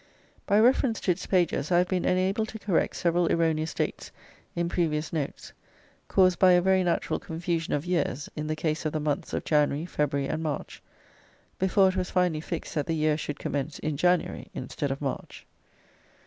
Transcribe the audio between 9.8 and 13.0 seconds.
February, and March, before it was finally fixed that the